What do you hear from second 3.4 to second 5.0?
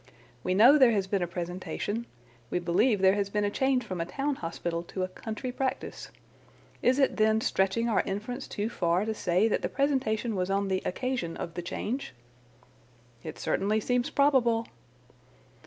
a change from a town hospital